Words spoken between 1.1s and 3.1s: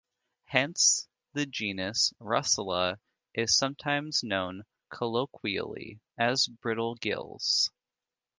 the genus "Russula"